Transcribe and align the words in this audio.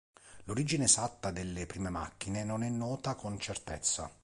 L'origine 0.47 0.85
esatta 0.85 1.29
delle 1.29 1.67
prime 1.67 1.89
macchine 1.91 2.43
non 2.43 2.63
è 2.63 2.69
nota 2.69 3.13
con 3.13 3.37
certezza. 3.37 4.11